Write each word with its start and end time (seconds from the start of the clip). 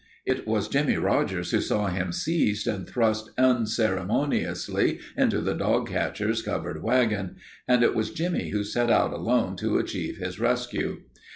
It 0.25 0.47
was 0.47 0.67
Jimmie 0.67 0.97
Rogers 0.97 1.51
who 1.51 1.61
saw 1.61 1.85
him 1.85 2.11
seized 2.11 2.65
and 2.65 2.87
thrust 2.89 3.29
unceremoniously 3.37 4.97
into 5.15 5.41
the 5.41 5.53
dog 5.53 5.89
catcher's 5.91 6.41
covered 6.41 6.81
wagon, 6.81 7.35
and 7.67 7.83
it 7.83 7.93
was 7.93 8.09
Jimmie 8.09 8.49
who 8.49 8.63
set 8.63 8.89
out 8.89 9.13
alone 9.13 9.55
to 9.57 9.77
achieve 9.77 10.17
his 10.17 10.39
rescue. 10.39 11.01